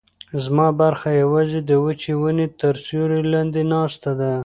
[0.43, 4.31] زما برخه یوازې د وچې ونې تر سیوري لاندې ناسته ده.